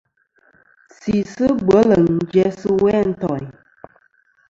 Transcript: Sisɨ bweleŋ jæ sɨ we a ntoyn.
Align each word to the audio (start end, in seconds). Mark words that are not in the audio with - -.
Sisɨ 0.97 1.45
bweleŋ 1.65 2.05
jæ 2.31 2.45
sɨ 2.59 2.69
we 2.81 2.89
a 2.99 3.01
ntoyn. 3.09 3.45